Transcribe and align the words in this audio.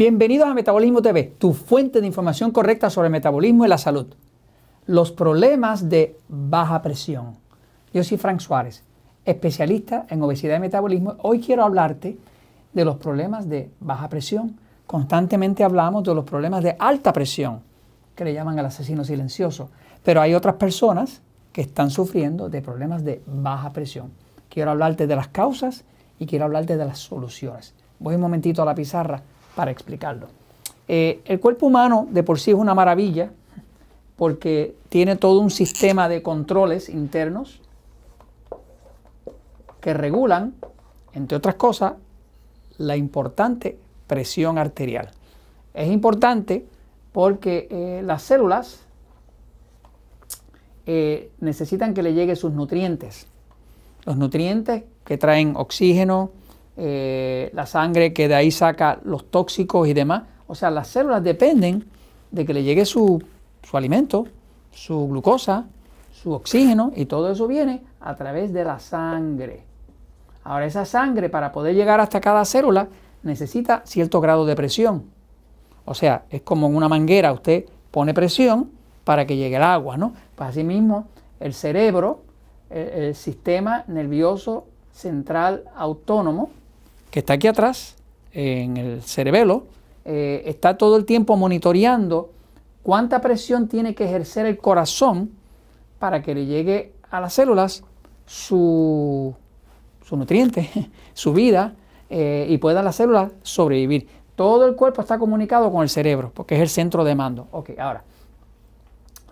Bienvenidos 0.00 0.48
a 0.48 0.54
Metabolismo 0.54 1.02
TV, 1.02 1.24
tu 1.36 1.52
fuente 1.52 2.00
de 2.00 2.06
información 2.06 2.52
correcta 2.52 2.88
sobre 2.88 3.08
el 3.08 3.12
metabolismo 3.12 3.66
y 3.66 3.68
la 3.68 3.76
salud. 3.76 4.06
Los 4.86 5.12
problemas 5.12 5.90
de 5.90 6.16
baja 6.26 6.80
presión. 6.80 7.36
Yo 7.92 8.02
soy 8.02 8.16
Frank 8.16 8.40
Suárez, 8.40 8.82
especialista 9.26 10.06
en 10.08 10.22
obesidad 10.22 10.56
y 10.56 10.60
metabolismo. 10.60 11.16
Hoy 11.18 11.40
quiero 11.40 11.64
hablarte 11.64 12.16
de 12.72 12.84
los 12.86 12.96
problemas 12.96 13.46
de 13.46 13.70
baja 13.78 14.08
presión. 14.08 14.58
Constantemente 14.86 15.64
hablamos 15.64 16.02
de 16.02 16.14
los 16.14 16.24
problemas 16.24 16.64
de 16.64 16.76
alta 16.78 17.12
presión, 17.12 17.60
que 18.14 18.24
le 18.24 18.32
llaman 18.32 18.58
el 18.58 18.64
asesino 18.64 19.04
silencioso. 19.04 19.68
Pero 20.02 20.22
hay 20.22 20.32
otras 20.32 20.54
personas 20.54 21.20
que 21.52 21.60
están 21.60 21.90
sufriendo 21.90 22.48
de 22.48 22.62
problemas 22.62 23.04
de 23.04 23.20
baja 23.26 23.70
presión. 23.74 24.12
Quiero 24.48 24.70
hablarte 24.70 25.06
de 25.06 25.16
las 25.16 25.28
causas 25.28 25.84
y 26.18 26.24
quiero 26.24 26.46
hablarte 26.46 26.78
de 26.78 26.86
las 26.86 27.00
soluciones. 27.00 27.74
Voy 27.98 28.14
un 28.14 28.22
momentito 28.22 28.62
a 28.62 28.64
la 28.64 28.74
pizarra 28.74 29.22
para 29.54 29.70
explicarlo. 29.70 30.28
Eh, 30.88 31.20
el 31.24 31.40
cuerpo 31.40 31.66
humano 31.66 32.08
de 32.10 32.22
por 32.22 32.40
sí 32.40 32.50
es 32.50 32.56
una 32.56 32.74
maravilla 32.74 33.30
porque 34.16 34.74
tiene 34.88 35.16
todo 35.16 35.40
un 35.40 35.50
sistema 35.50 36.08
de 36.08 36.22
controles 36.22 36.88
internos 36.88 37.60
que 39.80 39.94
regulan, 39.94 40.54
entre 41.14 41.36
otras 41.36 41.54
cosas, 41.54 41.94
la 42.76 42.96
importante 42.96 43.78
presión 44.06 44.58
arterial. 44.58 45.10
Es 45.74 45.90
importante 45.90 46.66
porque 47.12 47.68
eh, 47.70 48.02
las 48.04 48.22
células 48.22 48.80
eh, 50.86 51.30
necesitan 51.40 51.94
que 51.94 52.02
le 52.02 52.14
lleguen 52.14 52.36
sus 52.36 52.52
nutrientes. 52.52 53.26
Los 54.04 54.16
nutrientes 54.16 54.84
que 55.04 55.18
traen 55.18 55.54
oxígeno, 55.56 56.30
eh, 56.76 57.50
la 57.52 57.66
sangre 57.66 58.12
que 58.12 58.28
de 58.28 58.34
ahí 58.34 58.50
saca 58.50 59.00
los 59.04 59.30
tóxicos 59.30 59.88
y 59.88 59.94
demás. 59.94 60.24
O 60.46 60.54
sea, 60.54 60.70
las 60.70 60.88
células 60.88 61.22
dependen 61.22 61.84
de 62.30 62.44
que 62.44 62.54
le 62.54 62.62
llegue 62.62 62.84
su, 62.84 63.22
su 63.62 63.76
alimento, 63.76 64.26
su 64.70 65.08
glucosa, 65.08 65.66
su 66.12 66.32
oxígeno 66.32 66.92
y 66.94 67.06
todo 67.06 67.30
eso 67.30 67.46
viene 67.46 67.82
a 68.00 68.14
través 68.16 68.52
de 68.52 68.64
la 68.64 68.78
sangre. 68.78 69.64
Ahora 70.44 70.66
esa 70.66 70.84
sangre 70.84 71.28
para 71.28 71.52
poder 71.52 71.74
llegar 71.74 72.00
hasta 72.00 72.20
cada 72.20 72.44
célula 72.44 72.88
necesita 73.22 73.82
cierto 73.84 74.20
grado 74.20 74.46
de 74.46 74.56
presión. 74.56 75.04
O 75.84 75.94
sea, 75.94 76.24
es 76.30 76.42
como 76.42 76.66
en 76.66 76.76
una 76.76 76.88
manguera, 76.88 77.32
usted 77.32 77.64
pone 77.90 78.14
presión 78.14 78.70
para 79.04 79.26
que 79.26 79.36
llegue 79.36 79.56
el 79.56 79.62
agua, 79.62 79.96
¿no? 79.96 80.14
Pues 80.36 80.50
asimismo, 80.50 81.08
el 81.40 81.54
cerebro, 81.54 82.22
el, 82.68 83.14
sistema 83.14 83.84
nervioso 83.88 84.66
central 84.92 85.64
autónomo, 85.74 86.50
que 87.10 87.20
está 87.20 87.34
aquí 87.34 87.46
atrás, 87.46 87.96
en 88.32 88.76
el 88.76 89.02
cerebelo, 89.02 89.66
eh, 90.04 90.42
está 90.46 90.78
todo 90.78 90.96
el 90.96 91.04
tiempo 91.04 91.36
monitoreando 91.36 92.30
cuánta 92.82 93.20
presión 93.20 93.68
tiene 93.68 93.94
que 93.94 94.04
ejercer 94.04 94.46
el 94.46 94.58
corazón 94.58 95.30
para 95.98 96.22
que 96.22 96.34
le 96.34 96.46
llegue 96.46 96.94
a 97.10 97.20
las 97.20 97.34
células 97.34 97.84
su, 98.26 99.34
su 100.04 100.16
nutriente, 100.16 100.70
su 101.14 101.32
vida, 101.32 101.74
eh, 102.08 102.46
y 102.48 102.58
puedan 102.58 102.84
las 102.84 102.96
células 102.96 103.32
sobrevivir. 103.42 104.08
Todo 104.34 104.66
el 104.66 104.74
cuerpo 104.74 105.02
está 105.02 105.18
comunicado 105.18 105.70
con 105.70 105.82
el 105.82 105.88
cerebro, 105.88 106.32
porque 106.34 106.54
es 106.54 106.60
el 106.60 106.68
centro 106.68 107.04
de 107.04 107.14
mando. 107.14 107.48
Ok, 107.52 107.70
ahora, 107.78 108.04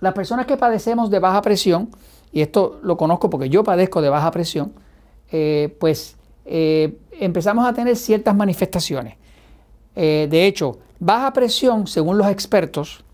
las 0.00 0.12
personas 0.12 0.46
que 0.46 0.56
padecemos 0.56 1.10
de 1.10 1.18
baja 1.18 1.40
presión, 1.42 1.90
y 2.30 2.42
esto 2.42 2.78
lo 2.82 2.96
conozco 2.96 3.30
porque 3.30 3.48
yo 3.48 3.64
padezco 3.64 4.02
de 4.02 4.10
baja 4.10 4.30
presión, 4.30 4.72
eh, 5.32 5.74
pues 5.80 6.17
eh, 6.48 6.98
empezamos 7.12 7.66
a 7.66 7.72
tener 7.72 7.96
ciertas 7.96 8.34
manifestaciones. 8.34 9.16
Eh, 9.94 10.26
de 10.30 10.46
hecho, 10.46 10.78
baja 10.98 11.32
presión, 11.32 11.86
según 11.86 12.18
los 12.18 12.26
expertos, 12.28 13.04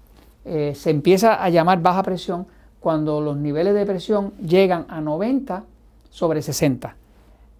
se 0.45 0.91
empieza 0.91 1.43
a 1.43 1.49
llamar 1.49 1.81
baja 1.81 2.03
presión 2.03 2.47
cuando 2.79 3.23
los 3.23 3.35
niveles 3.39 3.73
de 3.75 3.87
presión 3.87 4.35
llegan 4.47 4.85
a 4.91 5.01
90 5.01 5.65
sobre 6.11 6.43
60. 6.43 6.95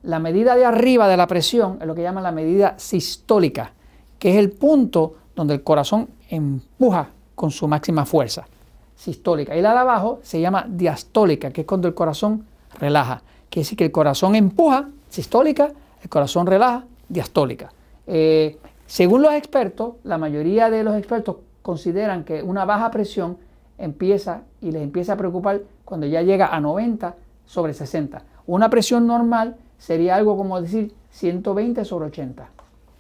La 0.03 0.19
medida 0.19 0.55
de 0.55 0.67
arriba 0.67 1.09
de 1.09 1.17
la 1.17 1.27
presión 1.27 1.79
es 1.81 1.87
lo 1.87 1.95
que 1.95 2.03
llaman 2.03 2.25
la 2.25 2.31
medida 2.31 2.75
sistólica, 2.79 3.73
que 4.19 4.33
es 4.33 4.37
el 4.37 4.51
punto 4.51 5.15
donde 5.35 5.55
el 5.55 5.63
corazón 5.63 6.11
empuja 6.29 7.09
con 7.35 7.51
su 7.51 7.67
máxima 7.67 8.05
fuerza 8.05 8.47
sistólica. 8.95 9.57
Y 9.57 9.63
la 9.63 9.73
de 9.73 9.79
abajo 9.79 10.21
se 10.23 10.41
llama 10.41 10.67
diastólica, 10.69 11.51
que 11.51 11.63
es 11.63 11.67
cuando 11.67 11.89
el 11.89 11.95
corazón 11.95 12.45
relaja. 12.79 13.23
Quiere 13.49 13.65
decir 13.65 13.79
que 13.79 13.85
el 13.85 13.93
corazón 13.93 14.35
empuja, 14.35 14.89
sistólica, 15.15 15.73
el 16.03 16.09
corazón 16.09 16.47
relaja, 16.47 16.85
diastólica. 17.09 17.73
Eh, 18.07 18.59
según 18.87 19.23
los 19.23 19.33
expertos, 19.33 19.95
la 20.05 20.19
mayoría 20.19 20.69
de 20.69 20.85
los 20.85 20.97
expertos 20.97 21.37
consideran 21.63 22.25
que 22.25 22.43
una 22.43 22.65
baja 22.65 22.91
presión 22.91 23.39
empieza 23.79 24.43
y 24.61 24.73
les 24.73 24.83
empieza 24.83 25.15
a 25.15 25.17
preocupar 25.17 25.63
cuando 25.85 26.07
ya 26.07 26.23
llega 26.23 26.49
a 26.49 26.61
90 26.61 27.15
sobre 27.47 27.73
60. 27.73 28.23
Una 28.47 28.69
presión 28.69 29.07
normal 29.07 29.57
sería 29.79 30.17
algo 30.17 30.37
como 30.37 30.61
decir 30.61 30.93
120 31.11 31.85
sobre 31.85 32.07
80. 32.07 32.49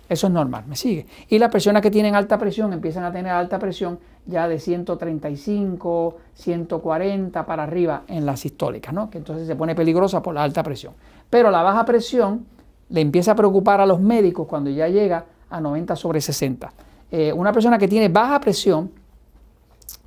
Eso 0.08 0.26
es 0.26 0.32
normal, 0.32 0.64
me 0.66 0.76
sigue. 0.76 1.06
Y 1.28 1.38
las 1.38 1.50
personas 1.50 1.82
que 1.82 1.90
tienen 1.90 2.14
alta 2.14 2.38
presión 2.38 2.72
empiezan 2.72 3.04
a 3.04 3.12
tener 3.12 3.32
alta 3.32 3.58
presión 3.58 3.98
ya 4.26 4.48
de 4.48 4.58
135, 4.58 6.16
140 6.34 7.46
para 7.46 7.62
arriba 7.62 8.04
en 8.08 8.26
las 8.26 8.40
sistólicas, 8.40 8.92
¿no? 8.92 9.10
que 9.10 9.18
entonces 9.18 9.46
se 9.46 9.56
pone 9.56 9.74
peligrosa 9.74 10.22
por 10.22 10.34
la 10.34 10.42
alta 10.42 10.62
presión. 10.62 10.94
Pero 11.30 11.50
la 11.50 11.62
baja 11.62 11.84
presión 11.84 12.46
le 12.88 13.00
empieza 13.00 13.32
a 13.32 13.34
preocupar 13.34 13.80
a 13.80 13.86
los 13.86 14.00
médicos 14.00 14.46
cuando 14.46 14.70
ya 14.70 14.88
llega 14.88 15.24
a 15.50 15.60
90 15.60 15.96
sobre 15.96 16.20
60. 16.20 16.72
Eh, 17.10 17.32
una 17.32 17.52
persona 17.52 17.78
que 17.78 17.88
tiene 17.88 18.08
baja 18.08 18.40
presión, 18.40 18.90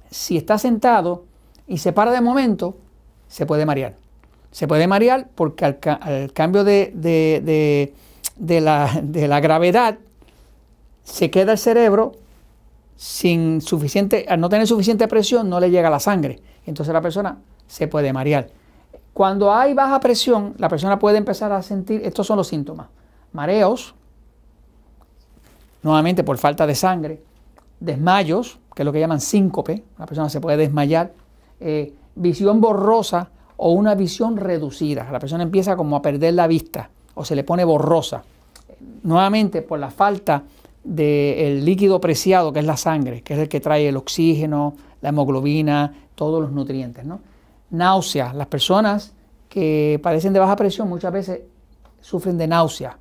si 0.10 0.38
está 0.38 0.58
sentado 0.58 1.26
y 1.68 1.78
se 1.78 1.94
para 1.94 2.12
de 2.12 2.22
momento, 2.22 2.78
se 3.28 3.46
puede 3.46 3.66
marear. 3.66 3.96
Se 4.52 4.68
puede 4.68 4.88
marear 4.88 5.28
porque 5.36 5.66
al, 5.66 6.32
cambio 6.34 6.64
de 6.64 6.92
de 8.38 8.62
la, 8.62 9.00
de 9.02 9.28
la 9.28 9.40
gravedad, 9.40 9.98
se 11.04 11.32
queda 11.32 11.54
el 11.54 11.58
cerebro 11.58 12.14
sin 12.96 13.62
suficiente, 13.62 14.26
al 14.28 14.40
no 14.40 14.50
tener 14.50 14.68
suficiente 14.68 15.08
presión, 15.08 15.50
no 15.50 15.60
le 15.60 15.70
llega 15.70 15.90
la 15.90 16.00
sangre. 16.00 16.40
Entonces 16.66 16.94
la 16.94 17.02
persona 17.02 17.38
se 17.68 17.88
puede 17.88 18.12
marear. 18.14 18.50
Cuando 19.18 19.52
hay 19.52 19.74
baja 19.74 20.00
presión, 20.00 20.54
la 20.60 20.70
persona 20.70 21.00
puede 21.00 21.18
empezar 21.18 21.52
a 21.52 21.64
sentir, 21.64 22.02
estos 22.06 22.28
son 22.28 22.38
los 22.38 22.50
síntomas, 22.50 22.86
mareos, 23.34 23.96
nuevamente 25.82 26.24
por 26.24 26.38
falta 26.38 26.68
de 26.68 26.76
sangre, 26.76 27.24
desmayos, 27.80 28.60
que 28.76 28.84
es 28.84 28.86
lo 28.86 28.94
que 28.94 29.00
llaman 29.00 29.20
síncope, 29.20 29.84
la 29.98 30.06
persona 30.06 30.30
se 30.30 30.40
puede 30.40 30.58
desmayar, 30.58 31.14
eh, 31.60 31.96
visión 32.14 32.62
borrosa 32.62 33.32
o 33.56 33.72
una 33.72 33.96
visión 33.96 34.38
reducida, 34.38 35.12
la 35.12 35.18
persona 35.18 35.42
empieza 35.42 35.76
como 35.76 35.96
a 35.96 36.04
perder 36.04 36.36
la 36.36 36.46
vista, 36.46 36.92
o 37.16 37.26
se 37.26 37.36
le 37.36 37.44
pone 37.44 37.66
borrosa. 37.66 38.22
Nuevamente 39.02 39.64
por 39.64 39.80
la 39.80 39.90
falta 39.90 40.44
del 40.84 41.66
líquido 41.66 42.00
preciado 42.00 42.54
que 42.54 42.60
es 42.60 42.66
la 42.66 42.78
sangre, 42.78 43.24
que 43.24 43.34
es 43.34 43.40
el 43.40 43.50
que 43.50 43.62
trae 43.62 43.90
el 43.90 43.98
oxígeno, 43.98 44.76
la 45.02 45.10
hemoglobina, 45.10 45.92
todos 46.14 46.40
los 46.40 46.52
nutrientes. 46.52 47.04
¿no? 47.04 47.20
Náusea. 47.70 48.34
Las 48.34 48.48
personas 48.48 49.14
que 49.50 50.00
padecen 50.04 50.34
de 50.34 50.40
baja 50.40 50.56
presión 50.56 50.88
muchas 50.90 51.12
veces 51.12 51.42
sufren 52.02 52.38
de 52.38 52.48
náusea. 52.48 52.98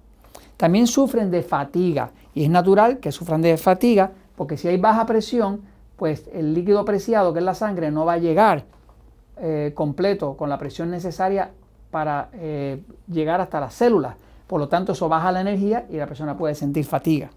También 0.56 0.86
sufren 0.86 1.30
de 1.30 1.42
fatiga 1.42 2.10
y 2.34 2.44
es 2.44 2.50
natural 2.50 2.98
que 2.98 3.12
sufran 3.12 3.42
de 3.42 3.56
fatiga 3.56 4.12
porque 4.36 4.56
si 4.56 4.68
hay 4.68 4.76
baja 4.76 5.06
presión, 5.06 5.62
pues 5.96 6.28
el 6.32 6.54
líquido 6.54 6.84
preciado, 6.84 7.32
que 7.32 7.38
es 7.38 7.44
la 7.44 7.54
sangre, 7.54 7.90
no 7.90 8.04
va 8.04 8.14
a 8.14 8.18
llegar 8.18 8.64
eh, 9.38 9.72
completo 9.74 10.36
con 10.36 10.48
la 10.48 10.58
presión 10.58 10.90
necesaria 10.90 11.50
para 11.90 12.28
eh, 12.34 12.82
llegar 13.10 13.40
hasta 13.40 13.60
las 13.60 13.74
células. 13.74 14.16
Por 14.46 14.60
lo 14.60 14.68
tanto, 14.68 14.92
eso 14.92 15.08
baja 15.08 15.32
la 15.32 15.40
energía 15.40 15.86
y 15.90 15.96
la 15.96 16.06
persona 16.06 16.36
puede 16.36 16.54
sentir 16.54 16.84
fatiga. 16.84 17.30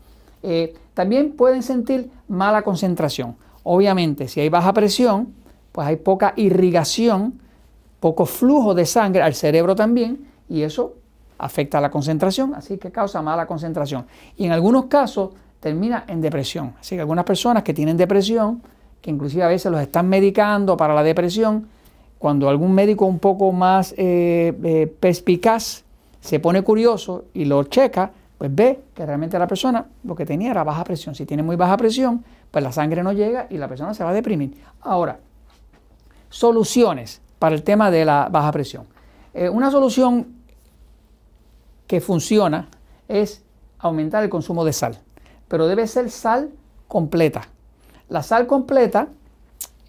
Eh, 0.44 0.76
también 0.94 1.34
pueden 1.34 1.64
sentir 1.64 2.10
mala 2.28 2.62
concentración. 2.62 3.36
Obviamente, 3.64 4.28
si 4.28 4.40
hay 4.40 4.50
baja 4.50 4.74
presión, 4.74 5.34
pues 5.72 5.88
hay 5.88 5.98
poca 5.98 6.34
irrigación, 6.36 7.40
poco 8.00 8.26
flujo 8.26 8.74
de 8.74 8.86
sangre 8.86 9.22
al 9.22 9.36
cerebro 9.36 9.76
también, 9.76 10.28
y 10.48 10.64
eso 10.64 10.96
afecta 11.38 11.80
la 11.80 11.90
concentración, 11.90 12.54
así 12.54 12.78
que 12.78 12.92
causa 12.92 13.22
mala 13.22 13.48
concentración. 13.48 14.06
Y 14.38 14.46
en 14.46 14.52
algunos 14.52 14.86
casos 14.86 15.32
termina 15.60 16.06
en 16.08 16.22
depresión. 16.22 16.74
Así 16.80 16.96
que 16.96 17.02
algunas 17.02 17.26
personas 17.26 17.64
que 17.64 17.74
tienen 17.74 17.98
depresión, 17.98 18.62
que 19.02 19.10
inclusive 19.10 19.44
a 19.44 19.48
veces 19.48 19.72
los 19.72 19.82
están 19.82 20.08
medicando 20.08 20.76
para 20.78 20.94
la 20.94 21.04
depresión, 21.04 21.68
cuando 22.18 22.50
algún 22.50 22.74
médico 22.74 23.06
un 23.06 23.20
poco 23.20 23.52
más 23.52 23.94
eh, 23.98 24.54
eh, 24.64 24.94
perspicaz 25.00 25.84
se 26.20 26.40
pone 26.40 26.62
curioso 26.62 27.26
y 27.34 27.46
lo 27.46 27.64
checa, 27.64 28.12
pues 28.38 28.54
ve 28.54 28.82
que 28.94 29.06
realmente 29.06 29.40
la 29.40 29.48
persona 29.48 29.86
lo 30.04 30.16
que 30.16 30.26
tenía 30.26 30.52
era 30.52 30.64
baja 30.64 30.84
presión. 30.84 31.16
Si 31.16 31.26
tiene 31.26 31.44
muy 31.44 31.56
baja 31.56 31.78
presión, 31.78 32.24
pues 32.52 32.64
la 32.64 32.74
sangre 32.74 33.04
no 33.04 33.14
llega 33.14 33.48
y 33.50 33.58
la 33.58 33.70
persona 33.70 33.94
se 33.94 34.04
va 34.04 34.10
a 34.10 34.14
deprimir. 34.14 34.58
Ahora, 34.82 35.20
soluciones 36.30 37.22
para 37.40 37.56
el 37.56 37.64
tema 37.64 37.92
de 37.92 38.06
la 38.06 38.30
baja 38.32 38.52
presión. 38.52 38.88
Eh, 39.34 39.50
una 39.50 39.72
solución 39.72 40.36
que 41.88 42.02
funciona 42.02 42.70
es 43.08 43.44
aumentar 43.80 44.24
el 44.24 44.30
consumo 44.30 44.64
de 44.64 44.74
sal. 44.74 45.00
pero 45.48 45.68
debe 45.68 45.88
ser 45.88 46.12
sal 46.12 46.52
completa. 46.88 47.42
La 48.08 48.22
sal 48.22 48.46
completa, 48.46 49.08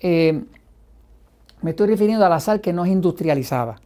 eh, 0.00 0.42
me 1.60 1.70
estoy 1.70 1.88
refiriendo 1.88 2.24
a 2.24 2.30
la 2.30 2.40
sal 2.40 2.62
que 2.62 2.72
no 2.72 2.86
es 2.86 2.90
industrializada. 2.90 3.76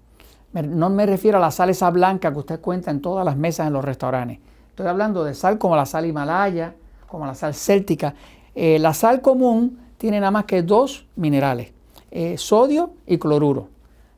No 0.53 0.89
me 0.89 1.05
refiero 1.05 1.39
a 1.39 1.41
la 1.41 1.51
sal 1.51 1.71
esa 1.71 1.91
blanca 1.91 2.31
que 2.33 2.39
usted 2.39 2.61
cuenta 2.61 2.93
en 2.93 3.03
todas 3.03 3.25
las 3.25 3.37
mesas 3.37 3.67
en 3.67 3.73
los 3.73 3.85
restaurantes. 3.85 4.39
Estoy 4.71 4.87
hablando 4.87 5.25
de 5.25 5.35
sal 5.35 5.59
como 5.59 5.75
la 5.75 5.85
sal 5.85 6.07
himalaya, 6.07 6.77
como 7.09 7.27
la 7.27 7.35
sal 7.35 7.55
céltica. 7.55 8.15
Eh, 8.55 8.79
la 8.79 8.95
sal 8.95 9.21
común 9.21 9.81
tiene 9.99 10.21
nada 10.21 10.31
más 10.31 10.45
que 10.45 10.63
dos 10.63 11.07
minerales, 11.17 11.73
eh, 12.15 12.39
sodio 12.39 12.95
y 13.07 13.19
cloruro. 13.19 13.71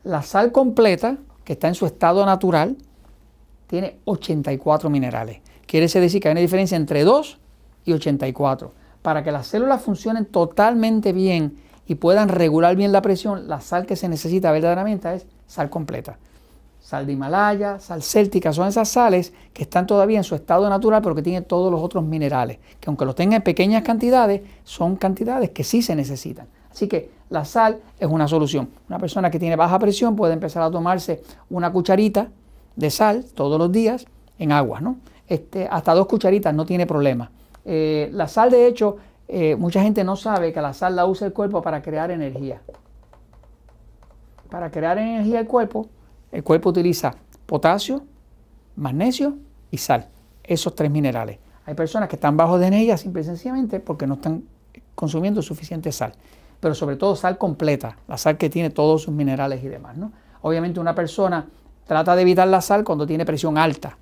La 0.04 0.20
sal 0.20 0.52
completa, 0.52 1.16
que 1.44 1.54
está 1.54 1.66
en 1.66 1.74
su 1.74 1.86
estado 1.86 2.26
natural, 2.26 2.76
tiene 3.66 3.98
84 4.04 4.90
minerales. 4.90 5.40
Quiere 5.66 5.88
decir 5.88 6.20
que 6.20 6.28
hay 6.28 6.32
una 6.32 6.42
diferencia 6.42 6.76
entre 6.76 7.04
2 7.04 7.38
y 7.86 7.94
84. 7.94 8.72
Para 9.00 9.24
que 9.24 9.32
las 9.32 9.46
células 9.46 9.80
funcionen 9.80 10.26
totalmente 10.26 11.14
bien 11.14 11.56
y 11.86 11.94
puedan 11.94 12.28
regular 12.28 12.76
bien 12.76 12.92
la 12.92 13.00
presión, 13.00 13.48
la 13.48 13.62
sal 13.62 13.86
que 13.86 13.96
se 13.96 14.10
necesita 14.10 14.52
verdaderamente 14.52 15.14
es 15.14 15.26
sal 15.46 15.70
completa. 15.70 16.18
Sal 16.80 17.06
de 17.06 17.14
Himalaya, 17.14 17.78
sal 17.78 18.02
céltica, 18.02 18.52
son 18.52 18.68
esas 18.68 18.90
sales 18.90 19.32
que 19.54 19.62
están 19.62 19.86
todavía 19.86 20.18
en 20.18 20.24
su 20.24 20.34
estado 20.34 20.68
natural, 20.68 21.00
pero 21.00 21.14
que 21.14 21.22
tienen 21.22 21.44
todos 21.44 21.72
los 21.72 21.80
otros 21.80 22.04
minerales, 22.04 22.58
que 22.78 22.90
aunque 22.90 23.06
los 23.06 23.14
tengan 23.14 23.38
en 23.38 23.42
pequeñas 23.42 23.82
cantidades, 23.82 24.42
son 24.64 24.96
cantidades 24.96 25.50
que 25.50 25.64
sí 25.64 25.80
se 25.80 25.96
necesitan. 25.96 26.46
Así 26.76 26.88
que 26.88 27.08
la 27.30 27.46
sal 27.46 27.80
es 27.98 28.06
una 28.06 28.28
solución. 28.28 28.68
Una 28.86 28.98
persona 28.98 29.30
que 29.30 29.38
tiene 29.38 29.56
baja 29.56 29.78
presión 29.78 30.14
puede 30.14 30.34
empezar 30.34 30.62
a 30.62 30.70
tomarse 30.70 31.22
una 31.48 31.72
cucharita 31.72 32.28
de 32.76 32.90
sal 32.90 33.24
todos 33.34 33.58
los 33.58 33.72
días 33.72 34.04
en 34.38 34.52
agua, 34.52 34.82
¿no? 34.82 34.98
Este, 35.26 35.66
hasta 35.70 35.94
dos 35.94 36.06
cucharitas 36.06 36.52
no 36.52 36.66
tiene 36.66 36.86
problema. 36.86 37.30
Eh, 37.64 38.10
la 38.12 38.28
sal, 38.28 38.50
de 38.50 38.66
hecho, 38.66 38.98
eh, 39.26 39.56
mucha 39.56 39.80
gente 39.80 40.04
no 40.04 40.16
sabe 40.16 40.52
que 40.52 40.60
la 40.60 40.74
sal 40.74 40.94
la 40.94 41.06
usa 41.06 41.26
el 41.26 41.32
cuerpo 41.32 41.62
para 41.62 41.80
crear 41.80 42.10
energía. 42.10 42.60
Para 44.50 44.70
crear 44.70 44.98
energía 44.98 45.40
el 45.40 45.46
cuerpo, 45.46 45.88
el 46.30 46.44
cuerpo 46.44 46.68
utiliza 46.68 47.14
potasio, 47.46 48.02
magnesio 48.76 49.38
y 49.70 49.78
sal. 49.78 50.08
Esos 50.44 50.74
tres 50.74 50.90
minerales. 50.90 51.38
Hay 51.64 51.72
personas 51.72 52.10
que 52.10 52.16
están 52.16 52.36
bajos 52.36 52.60
de 52.60 52.66
energía 52.66 52.98
simple 52.98 53.22
y 53.22 53.24
sencillamente 53.24 53.80
porque 53.80 54.06
no 54.06 54.16
están 54.16 54.44
consumiendo 54.94 55.40
suficiente 55.40 55.90
sal. 55.90 56.12
Pero 56.60 56.74
sobre 56.74 56.96
todo 56.96 57.16
sal 57.16 57.38
completa, 57.38 57.96
la 58.08 58.16
sal 58.16 58.38
que 58.38 58.50
tiene 58.50 58.70
todos 58.70 59.02
sus 59.02 59.14
minerales 59.14 59.62
y 59.62 59.68
demás. 59.68 59.96
¿no? 59.96 60.12
Obviamente 60.42 60.80
una 60.80 60.94
persona 60.94 61.46
trata 61.86 62.16
de 62.16 62.22
evitar 62.22 62.48
la 62.48 62.60
sal 62.60 62.84
cuando 62.84 63.06
tiene 63.06 63.24
presión 63.24 63.58
alta, 63.58 63.96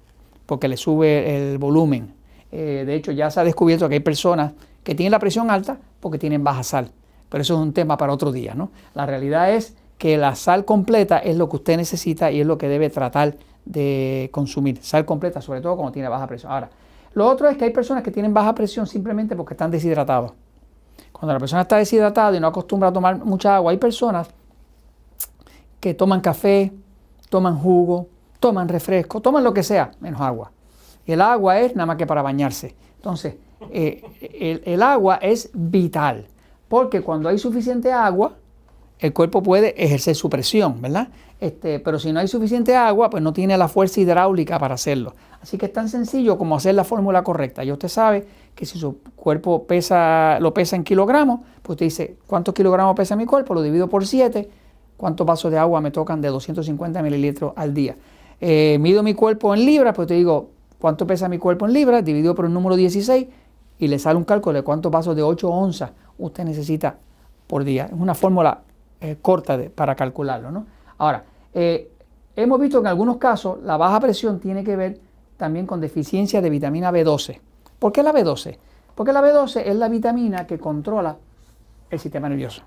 porque 0.46 0.68
le 0.68 0.76
sube 0.76 1.36
el 1.36 1.58
volumen. 1.58 2.14
Eh, 2.52 2.84
de 2.86 2.94
hecho, 2.94 3.12
ya 3.12 3.30
se 3.30 3.40
ha 3.40 3.44
descubierto 3.44 3.88
que 3.88 3.94
hay 3.94 4.00
personas 4.00 4.52
que 4.82 4.94
tienen 4.94 5.10
la 5.10 5.18
presión 5.18 5.50
alta 5.50 5.78
porque 6.00 6.18
tienen 6.18 6.44
baja 6.44 6.62
sal. 6.62 6.90
Pero 7.28 7.42
eso 7.42 7.54
es 7.54 7.60
un 7.60 7.72
tema 7.72 7.96
para 7.96 8.12
otro 8.12 8.30
día. 8.30 8.54
¿no? 8.54 8.70
La 8.94 9.06
realidad 9.06 9.52
es 9.52 9.76
que 9.98 10.16
la 10.16 10.34
sal 10.34 10.64
completa 10.64 11.18
es 11.18 11.36
lo 11.36 11.48
que 11.48 11.56
usted 11.56 11.76
necesita 11.76 12.30
y 12.30 12.40
es 12.40 12.46
lo 12.46 12.58
que 12.58 12.68
debe 12.68 12.90
tratar 12.90 13.36
de 13.64 14.28
consumir. 14.32 14.78
Sal 14.82 15.04
completa, 15.04 15.40
sobre 15.40 15.60
todo 15.60 15.76
cuando 15.76 15.92
tiene 15.92 16.08
baja 16.08 16.26
presión. 16.26 16.52
Ahora, 16.52 16.70
lo 17.14 17.28
otro 17.28 17.48
es 17.48 17.56
que 17.56 17.64
hay 17.64 17.70
personas 17.70 18.02
que 18.02 18.10
tienen 18.10 18.34
baja 18.34 18.54
presión 18.54 18.86
simplemente 18.86 19.36
porque 19.36 19.54
están 19.54 19.70
deshidratados. 19.70 20.32
Cuando 21.14 21.32
la 21.32 21.38
persona 21.38 21.62
está 21.62 21.76
deshidratada 21.76 22.36
y 22.36 22.40
no 22.40 22.48
acostumbra 22.48 22.88
a 22.88 22.92
tomar 22.92 23.24
mucha 23.24 23.54
agua, 23.54 23.70
hay 23.70 23.78
personas 23.78 24.28
que 25.78 25.94
toman 25.94 26.20
café, 26.20 26.72
toman 27.28 27.56
jugo, 27.56 28.08
toman 28.40 28.68
refresco, 28.68 29.20
toman 29.20 29.44
lo 29.44 29.54
que 29.54 29.62
sea, 29.62 29.92
menos 30.00 30.20
agua. 30.20 30.50
Y 31.06 31.12
el 31.12 31.20
agua 31.20 31.60
es 31.60 31.76
nada 31.76 31.86
más 31.86 31.96
que 31.96 32.06
para 32.06 32.20
bañarse. 32.20 32.74
Entonces, 32.96 33.36
eh, 33.70 34.60
el, 34.64 34.82
agua 34.82 35.16
es 35.22 35.50
vital, 35.54 36.26
porque 36.66 37.00
cuando 37.00 37.28
hay 37.28 37.38
suficiente 37.38 37.92
agua, 37.92 38.32
el 38.98 39.12
cuerpo 39.12 39.40
puede 39.40 39.80
ejercer 39.82 40.16
su 40.16 40.28
presión, 40.28 40.82
¿verdad? 40.82 41.08
Este, 41.38 41.78
pero 41.78 42.00
si 42.00 42.12
no 42.12 42.18
hay 42.18 42.28
suficiente 42.28 42.74
agua, 42.74 43.08
pues 43.08 43.22
no 43.22 43.32
tiene 43.32 43.56
la 43.56 43.68
fuerza 43.68 44.00
hidráulica 44.00 44.58
para 44.58 44.74
hacerlo. 44.74 45.14
Así 45.40 45.58
que 45.58 45.66
es 45.66 45.72
tan 45.72 45.88
sencillo 45.88 46.36
como 46.38 46.56
hacer 46.56 46.74
la 46.74 46.84
fórmula 46.84 47.22
correcta. 47.22 47.62
Y 47.62 47.70
usted 47.70 47.88
sabe 47.88 48.26
que 48.54 48.66
si 48.66 48.78
su 48.78 48.98
cuerpo 49.16 49.64
pesa, 49.66 50.38
lo 50.40 50.54
pesa 50.54 50.76
en 50.76 50.84
kilogramos, 50.84 51.40
pues 51.62 51.74
usted 51.76 51.86
dice, 51.86 52.16
¿cuántos 52.26 52.54
kilogramos 52.54 52.94
pesa 52.94 53.16
mi 53.16 53.26
cuerpo? 53.26 53.54
Lo 53.54 53.62
divido 53.62 53.88
por 53.88 54.06
7. 54.06 54.48
¿Cuántos 54.96 55.26
vasos 55.26 55.50
de 55.50 55.58
agua 55.58 55.80
me 55.80 55.90
tocan 55.90 56.20
de 56.20 56.28
250 56.28 57.02
mililitros 57.02 57.52
al 57.56 57.74
día? 57.74 57.96
Eh, 58.40 58.78
mido 58.80 59.02
mi 59.02 59.14
cuerpo 59.14 59.54
en 59.54 59.64
libras, 59.64 59.94
pues 59.94 60.06
te 60.06 60.14
digo, 60.14 60.50
¿cuánto 60.78 61.06
pesa 61.06 61.28
mi 61.28 61.38
cuerpo 61.38 61.66
en 61.66 61.72
libras? 61.72 62.04
Dividido 62.04 62.34
por 62.34 62.44
el 62.44 62.52
número 62.52 62.76
16 62.76 63.26
y 63.78 63.88
le 63.88 63.98
sale 63.98 64.16
un 64.16 64.24
cálculo 64.24 64.56
de 64.56 64.62
cuántos 64.62 64.92
vasos 64.92 65.16
de 65.16 65.22
8 65.22 65.48
onzas 65.48 65.90
usted 66.18 66.44
necesita 66.44 66.96
por 67.46 67.64
día. 67.64 67.86
Es 67.86 67.92
una 67.98 68.14
fórmula 68.14 68.60
eh, 69.00 69.16
corta 69.20 69.56
de, 69.56 69.68
para 69.68 69.96
calcularlo. 69.96 70.50
¿no? 70.50 70.66
Ahora, 70.98 71.24
eh, 71.52 71.90
hemos 72.36 72.60
visto 72.60 72.78
que 72.80 72.84
en 72.84 72.88
algunos 72.88 73.16
casos 73.16 73.58
la 73.62 73.76
baja 73.76 73.98
presión 73.98 74.38
tiene 74.38 74.62
que 74.62 74.76
ver 74.76 75.00
también 75.36 75.66
con 75.66 75.80
deficiencia 75.80 76.40
de 76.40 76.50
vitamina 76.50 76.92
B12. 76.92 77.40
¿Por 77.84 77.92
qué 77.92 78.02
la 78.02 78.14
B12? 78.14 78.56
Porque 78.94 79.12
la 79.12 79.20
B12 79.20 79.60
es 79.66 79.76
la 79.76 79.90
vitamina 79.90 80.46
que 80.46 80.58
controla 80.58 81.18
el 81.90 82.00
sistema 82.00 82.30
nervioso. 82.30 82.62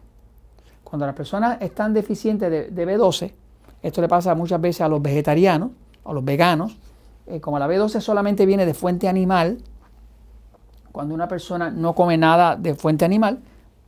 Cuando 0.84 1.08
las 1.08 1.16
personas 1.16 1.60
están 1.60 1.92
deficientes 1.92 2.52
de, 2.52 2.88
B12, 2.88 3.34
esto 3.82 4.02
le 4.02 4.08
pasa 4.08 4.36
muchas 4.36 4.62
veces 4.62 4.82
a 4.82 4.88
los 4.88 5.02
vegetarianos, 5.02 5.72
a 6.06 6.14
los 6.14 6.24
veganos, 6.24 6.78
eh, 7.26 7.42
como 7.42 7.58
la 7.58 7.68
B12 7.68 8.00
solamente 8.00 8.46
viene 8.46 8.68
de 8.68 8.76
fuente 8.76 9.08
animal, 9.08 9.58
cuando 10.92 11.16
una 11.16 11.28
persona 11.28 11.72
no 11.72 11.96
come 11.96 12.16
nada 12.16 12.56
de 12.56 12.76
fuente 12.76 13.04
animal, 13.04 13.40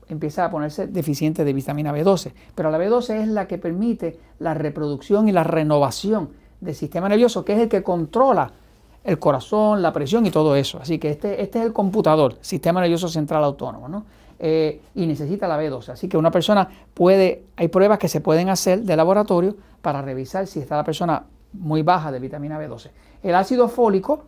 empieza 0.07 0.45
a 0.45 0.49
ponerse 0.49 0.87
deficiente 0.87 1.45
de 1.45 1.53
vitamina 1.53 1.93
B12. 1.93 2.33
Pero 2.55 2.71
la 2.71 2.79
B12 2.79 3.21
es 3.21 3.27
la 3.27 3.47
que 3.47 3.59
permite 3.59 4.19
la 4.39 4.55
reproducción 4.55 5.29
y 5.29 5.31
la 5.31 5.43
renovación 5.43 6.31
del 6.59 6.73
sistema 6.73 7.07
nervioso, 7.07 7.45
que 7.45 7.53
es 7.53 7.59
el 7.59 7.69
que 7.69 7.83
controla 7.83 8.51
el 9.03 9.19
corazón, 9.19 9.81
la 9.81 9.93
presión 9.93 10.25
y 10.25 10.31
todo 10.31 10.55
eso. 10.55 10.79
Así 10.81 10.99
que 10.99 11.09
este, 11.09 11.41
este 11.41 11.59
es 11.59 11.65
el 11.65 11.73
computador, 11.73 12.37
sistema 12.41 12.81
nervioso 12.81 13.07
central 13.07 13.43
autónomo, 13.43 13.87
¿no? 13.87 14.05
Eh, 14.41 14.81
y 14.95 15.05
necesita 15.05 15.47
la 15.47 15.61
B12. 15.61 15.89
Así 15.89 16.07
que 16.07 16.15
una 16.15 16.31
persona 16.31 16.69
puede, 16.93 17.43
hay 17.57 17.67
pruebas 17.67 17.99
que 17.99 18.07
se 18.07 18.21
pueden 18.21 18.49
hacer 18.49 18.83
de 18.83 18.95
laboratorio 18.95 19.55
para 19.81 20.01
revisar 20.01 20.47
si 20.47 20.59
está 20.59 20.77
la 20.77 20.85
persona 20.85 21.25
muy 21.53 21.81
baja 21.81 22.11
de 22.11 22.19
vitamina 22.19 22.57
B12. 22.57 22.89
El 23.21 23.35
ácido 23.35 23.67
fólico 23.67 24.23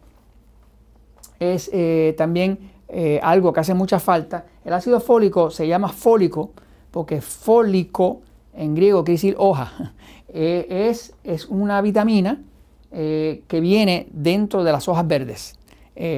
es 1.40 1.70
eh, 1.72 2.14
también 2.18 2.72
eh, 2.90 3.22
algo 3.24 3.54
que 3.54 3.62
hace 3.62 3.74
mucha 3.74 4.00
falta. 4.00 4.46
El 4.66 4.74
ácido 4.74 5.00
fólico 5.00 5.50
se 5.50 5.66
llama 5.66 5.88
fólico 5.88 6.52
porque 6.92 7.22
fólico 7.22 8.22
en 8.54 8.76
griego 8.76 9.04
quiere 9.04 9.16
decir 9.16 9.36
hoja. 9.38 9.94
Es, 10.34 11.14
es, 11.26 11.46
una 11.48 11.82
vitamina 11.82 12.42
que 12.92 13.60
viene 13.62 14.08
dentro 14.12 14.64
de 14.64 14.72
las 14.72 14.88
hojas 14.88 15.08
verdes. 15.08 15.56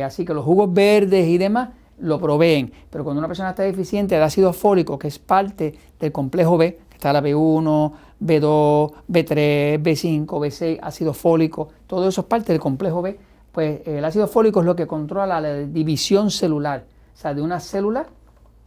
así 0.03 0.25
que 0.25 0.33
los 0.33 0.43
jugos 0.43 0.73
verdes 0.73 1.27
y 1.27 1.37
demás 1.37 1.69
lo 1.99 2.19
proveen. 2.19 2.71
Pero 2.89 3.03
cuando 3.03 3.19
una 3.19 3.27
persona 3.27 3.51
está 3.51 3.63
deficiente 3.63 4.15
del 4.15 4.23
ácido 4.23 4.53
fólico, 4.53 4.97
que 4.97 5.07
es 5.07 5.19
parte 5.19 5.73
del 5.99 6.11
complejo 6.11 6.57
B, 6.57 6.79
que 6.89 6.95
está 6.95 7.13
la 7.13 7.21
B1, 7.21 7.91
B2, 8.19 8.93
B3, 9.09 9.81
B5, 9.81 10.25
B6, 10.25 10.79
ácido 10.81 11.13
fólico, 11.13 11.69
todo 11.87 12.07
eso 12.07 12.21
es 12.21 12.27
parte 12.27 12.51
del 12.51 12.59
complejo 12.59 13.01
B, 13.01 13.19
pues 13.51 13.87
el 13.87 14.03
ácido 14.03 14.27
fólico 14.27 14.61
es 14.61 14.65
lo 14.65 14.75
que 14.75 14.87
controla 14.87 15.39
la 15.39 15.53
división 15.59 16.31
celular. 16.31 16.85
O 17.13 17.17
sea, 17.17 17.33
de 17.33 17.41
una 17.41 17.59
célula 17.59 18.07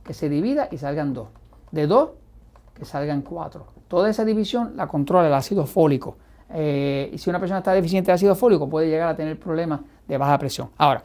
que 0.05 0.15
se 0.15 0.29
divida 0.29 0.69
y 0.71 0.79
salgan 0.79 1.13
dos. 1.13 1.29
De 1.73 1.87
dos, 1.89 2.11
que 2.75 2.85
salgan 2.85 3.23
cuatro. 3.23 3.67
Toda 3.89 4.09
esa 4.09 4.25
división 4.25 4.75
la 4.77 4.87
controla 4.87 5.27
el 5.27 5.35
ácido 5.35 5.67
fólico. 5.67 6.17
Eh, 6.59 7.11
y 7.13 7.19
si 7.19 7.29
una 7.29 7.39
persona 7.39 7.59
está 7.59 7.73
deficiente 7.75 8.11
de 8.11 8.15
ácido 8.15 8.35
fólico, 8.35 8.67
puede 8.67 8.89
llegar 8.89 9.11
a 9.11 9.15
tener 9.15 9.39
problemas 9.39 9.81
de 10.09 10.17
baja 10.17 10.39
presión. 10.39 10.71
Ahora, 10.79 11.05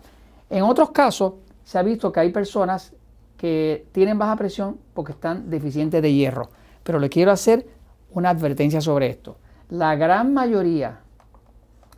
en 0.49 0.63
otros 0.63 0.91
casos, 0.91 1.33
se 1.65 1.77
ha 1.77 1.83
visto 1.83 2.09
que 2.09 2.21
hay 2.21 2.31
personas 2.31 2.93
que 3.35 3.85
tienen 3.91 4.17
baja 4.17 4.37
presión 4.37 4.77
porque 4.93 5.11
están 5.11 5.49
deficientes 5.49 6.01
de 6.01 6.13
hierro. 6.13 6.49
Pero 6.83 6.99
le 6.99 7.09
quiero 7.09 7.31
hacer 7.31 7.67
una 8.11 8.29
advertencia 8.29 8.79
sobre 8.79 9.07
esto. 9.07 9.35
La 9.69 9.95
gran 9.95 10.33
mayoría 10.33 10.99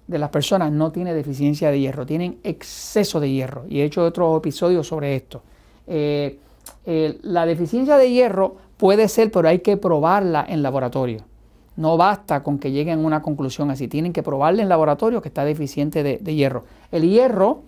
de 0.08 0.18
las 0.18 0.30
personas 0.32 0.72
no 0.72 0.92
tiene 0.92 1.14
deficiencia 1.14 1.70
de 1.70 1.80
hierro, 1.80 2.08
tienen 2.08 2.40
exceso 2.44 3.20
de 3.20 3.30
hierro. 3.30 3.66
Y 3.70 3.82
he 3.82 3.84
hecho 3.84 4.04
otros 4.04 4.36
episodios 4.36 4.88
sobre 4.88 5.16
esto. 5.16 5.44
Eh, 5.86 6.40
eh, 6.88 7.20
la 7.22 7.46
deficiencia 7.46 7.98
de 7.98 8.10
hierro 8.10 8.56
puede 8.78 9.08
ser, 9.08 9.30
pero 9.30 9.48
hay 9.48 9.60
que 9.60 9.78
probarla 9.78 10.44
en 10.50 10.64
laboratorio. 10.64 11.24
No 11.76 11.98
basta 11.98 12.44
con 12.44 12.60
que 12.60 12.72
lleguen 12.72 13.00
a 13.00 13.02
una 13.02 13.22
conclusión 13.22 13.72
así, 13.72 13.88
tienen 13.88 14.14
que 14.14 14.24
probarla 14.24 14.62
en 14.62 14.70
laboratorio 14.70 15.22
que 15.22 15.30
está 15.30 15.44
deficiente 15.44 16.04
de, 16.04 16.36
hierro. 16.36 16.66
El 16.92 17.10
hierro, 17.10 17.64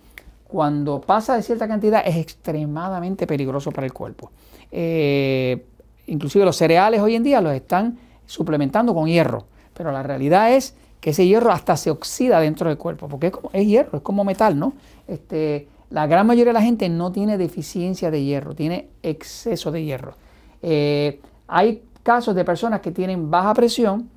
cuando 0.46 1.00
pasa 1.00 1.36
de 1.36 1.42
cierta 1.42 1.66
cantidad, 1.66 2.02
es 2.06 2.16
extremadamente 2.16 3.26
peligroso 3.26 3.72
para 3.72 3.86
el 3.86 3.92
cuerpo. 3.92 4.30
Eh, 4.70 5.64
inclusive 6.06 6.44
los 6.44 6.56
cereales 6.56 7.00
hoy 7.00 7.16
en 7.16 7.24
día 7.24 7.40
los 7.40 7.52
están 7.52 7.98
suplementando 8.26 8.94
con 8.94 9.06
hierro, 9.06 9.46
pero 9.74 9.90
la 9.90 10.02
realidad 10.02 10.52
es 10.52 10.74
que 11.00 11.10
ese 11.10 11.26
hierro 11.26 11.52
hasta 11.52 11.76
se 11.76 11.90
oxida 11.90 12.40
dentro 12.40 12.68
del 12.68 12.78
cuerpo, 12.78 13.08
porque 13.08 13.28
es, 13.28 13.32
como, 13.32 13.50
es 13.52 13.66
hierro, 13.66 13.98
es 13.98 14.02
como 14.02 14.24
metal, 14.24 14.58
¿no? 14.58 14.72
Este, 15.06 15.68
La 15.90 16.06
gran 16.06 16.26
mayoría 16.26 16.50
de 16.50 16.58
la 16.58 16.62
gente 16.62 16.88
no 16.88 17.12
tiene 17.12 17.38
deficiencia 17.38 18.10
de 18.10 18.24
hierro, 18.24 18.54
tiene 18.54 18.88
exceso 19.02 19.70
de 19.70 19.84
hierro. 19.84 20.14
Eh, 20.62 21.20
hay 21.46 21.82
casos 22.06 22.36
de 22.36 22.44
personas 22.44 22.80
que 22.82 22.92
tienen 22.92 23.32
baja 23.32 23.52
presión 23.52 24.08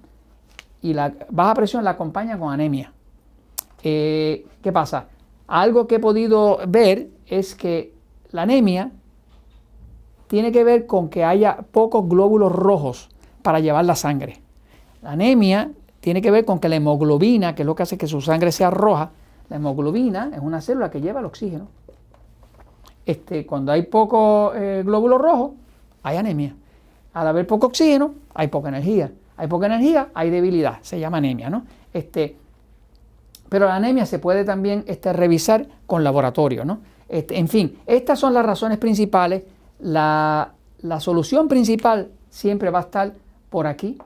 y 0.79 0.93
la 0.93 1.12
baja 1.31 1.55
presión 1.55 1.84
la 1.84 1.89
acompaña 1.89 2.38
con 2.38 2.53
anemia. 2.53 2.93
Eh, 3.81 4.46
¿Qué 4.62 4.72
pasa? 4.72 5.08
Algo 5.48 5.88
que 5.88 5.96
he 5.96 6.00
podido 6.00 6.60
ver 6.67 7.08
es 7.25 7.55
que 7.55 7.91
la 8.29 8.43
anemia 8.43 8.91
tiene 10.27 10.51
que 10.51 10.63
ver 10.63 10.86
con 10.86 11.10
que 11.10 11.25
haya 11.25 11.58
pocos 11.72 12.08
glóbulos 12.08 12.51
rojos 12.51 13.10
para 13.41 13.60
llevar 13.60 13.86
la 13.86 13.96
sangre. 13.96 14.39
La 15.01 15.13
anemia 15.13 15.72
tiene 16.00 16.22
que 16.22 16.29
ver 16.29 16.46
con 16.46 16.60
que 16.60 16.69
la 16.69 16.75
hemoglobina, 16.75 17.55
que 17.55 17.63
es 17.63 17.65
lo 17.65 17.74
que 17.74 17.81
hace 17.81 17.98
que 17.98 18.05
su 18.05 18.22
sangre 18.22 18.51
sea 18.51 18.69
roja, 18.69 19.10
la 19.50 19.55
hemoglobina 19.55 20.29
es 20.31 20.41
una 20.41 20.62
célula 20.62 20.91
que 20.91 21.01
lleva 21.01 21.22
el 21.22 21.25
oxígeno. 21.25 21.67
Este, 23.03 23.48
cuando 23.48 23.72
hay 23.72 23.81
poco 23.81 24.53
eh, 24.53 24.84
glóbulos 24.86 25.19
rojos, 25.19 25.51
hay 26.03 26.17
anemia. 26.17 26.53
Al 27.13 27.28
haber 27.28 27.48
poco 27.48 27.68
oxígeno, 27.68 28.13
hay 28.34 28.48
poca 28.48 28.70
energía. 28.70 29.12
Hay 29.38 29.48
poca 29.48 29.66
energía, 29.68 30.10
hay 30.13 30.30
debilidad. 30.30 30.80
Se 30.82 31.00
llama 31.00 31.18
anemia, 31.18 31.50
¿no? 31.50 31.63
Este, 31.94 32.36
pero 33.50 33.66
la 33.68 33.75
anemia 33.75 34.06
se 34.06 34.20
puede 34.20 34.46
también 34.46 34.84
este, 34.88 35.12
revisar 35.12 35.68
con 35.88 36.04
laboratorio, 36.04 36.66
¿no? 36.66 36.80
Este, 37.08 37.38
en 37.38 37.48
fin, 37.48 37.80
estas 37.88 38.20
son 38.20 38.34
las 38.34 38.46
razones 38.46 38.78
principales. 38.78 39.44
La, 39.80 40.54
solución 41.00 41.48
principal 41.48 42.10
siempre 42.30 42.70
va 42.70 42.80
a 42.80 42.84
estar 42.84 43.13
por 43.50 43.66
aquí, 43.66 43.98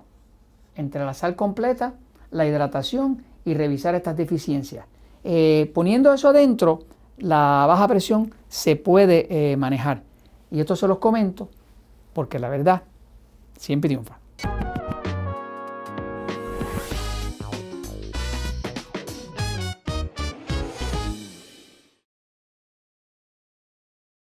entre 0.75 1.03
la 1.03 1.13
sal 1.13 1.35
completa, 1.35 1.93
la 2.31 2.45
hidratación 2.45 3.23
y 3.43 3.53
revisar 3.53 3.95
estas 3.95 4.15
deficiencias. 4.15 4.85
Eh, 5.25 5.71
poniendo 5.73 6.13
eso 6.13 6.29
adentro, 6.29 6.79
la 7.17 7.65
baja 7.67 7.87
presión 7.87 8.33
se 8.47 8.75
puede 8.75 9.27
eh, 9.29 9.57
manejar. 9.57 10.03
Y 10.49 10.59
esto 10.61 10.75
se 10.75 10.87
los 10.87 10.99
comento 10.99 11.49
porque 12.13 12.39
la 12.39 12.49
verdad 12.49 12.83
siempre 13.63 13.87
triunfa. 13.89 14.19